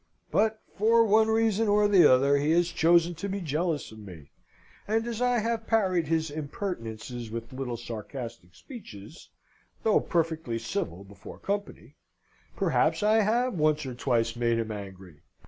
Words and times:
But 0.31 0.63
for 0.79 1.05
one 1.05 1.27
reason 1.27 1.67
or 1.67 1.87
the 1.87 2.11
other 2.11 2.37
he 2.37 2.49
has 2.53 2.69
chosen 2.69 3.13
to 3.13 3.29
be 3.29 3.39
jealous 3.39 3.91
of 3.91 3.99
me, 3.99 4.31
and 4.87 5.05
as 5.05 5.21
I 5.21 5.37
have 5.37 5.67
parried 5.67 6.07
his 6.07 6.31
impertinences 6.31 7.29
with 7.29 7.53
little 7.53 7.77
sarcastic 7.77 8.55
speeches 8.55 9.29
(though 9.83 9.99
perfectly 9.99 10.57
civil 10.57 11.03
before 11.03 11.37
company), 11.37 11.97
perhaps 12.55 13.03
I 13.03 13.17
have 13.21 13.53
once 13.53 13.85
or 13.85 13.93
twice 13.93 14.35
made 14.35 14.57
him 14.57 14.71
angry. 14.71 15.21